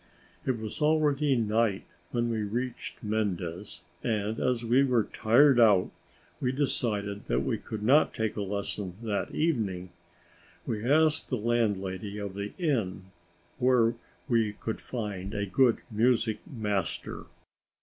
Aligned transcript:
It 0.47 0.57
was 0.57 0.81
already 0.81 1.35
night 1.35 1.85
when 2.09 2.31
we 2.31 2.41
reached 2.41 3.03
Mendes 3.03 3.83
and, 4.03 4.39
as 4.39 4.65
we 4.65 4.83
were 4.83 5.03
tired 5.03 5.59
out, 5.59 5.91
we 6.39 6.51
decided 6.51 7.27
that 7.27 7.41
we 7.41 7.59
could 7.59 7.83
not 7.83 8.11
take 8.11 8.35
a 8.35 8.41
lesson 8.41 8.95
that 9.03 9.29
evening. 9.29 9.91
We 10.65 10.83
asked 10.83 11.29
the 11.29 11.37
landlady 11.37 12.17
of 12.17 12.33
the 12.33 12.51
inn 12.57 13.11
where 13.59 13.93
we 14.27 14.53
could 14.53 14.81
find 14.81 15.35
a 15.35 15.45
good 15.45 15.81
music 15.91 16.39
master. 16.47 17.25